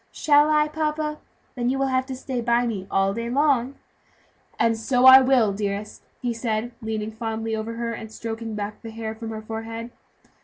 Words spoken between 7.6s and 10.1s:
her, and stroking back the hair from her forehead.